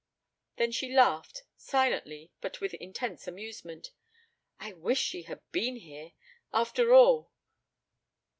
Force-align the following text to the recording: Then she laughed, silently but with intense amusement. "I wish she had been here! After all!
Then 0.55 0.71
she 0.71 0.91
laughed, 0.91 1.43
silently 1.57 2.31
but 2.41 2.59
with 2.59 2.73
intense 2.73 3.27
amusement. 3.27 3.91
"I 4.59 4.73
wish 4.73 4.97
she 4.99 5.21
had 5.21 5.41
been 5.51 5.75
here! 5.75 6.13
After 6.51 6.91
all! 6.91 7.29